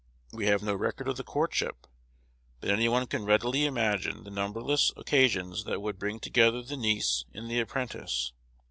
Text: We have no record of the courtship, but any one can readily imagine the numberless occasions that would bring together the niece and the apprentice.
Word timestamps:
We 0.33 0.47
have 0.47 0.63
no 0.63 0.73
record 0.73 1.07
of 1.07 1.17
the 1.17 1.23
courtship, 1.23 1.85
but 2.59 2.71
any 2.71 2.89
one 2.89 3.05
can 3.05 3.23
readily 3.23 3.65
imagine 3.65 4.23
the 4.23 4.31
numberless 4.31 4.91
occasions 4.97 5.63
that 5.65 5.79
would 5.79 5.99
bring 5.99 6.19
together 6.19 6.63
the 6.63 6.75
niece 6.75 7.25
and 7.35 7.47
the 7.51 7.59
apprentice. 7.59 8.33